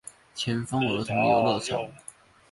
[0.33, 1.87] 前峰兒童遊戲場